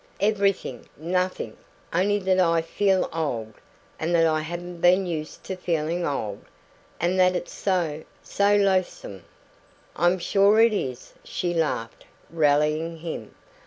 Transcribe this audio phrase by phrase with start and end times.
[0.19, 1.55] "Everything nothing
[1.93, 3.53] only that I feel old
[3.99, 6.43] and that I haven't been used to feeling old
[6.99, 9.23] and that it's so so loathsome"
[9.95, 13.35] "I'm sure it is," she laughed, rallying him.